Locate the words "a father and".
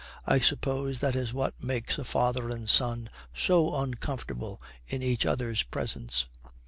1.99-2.67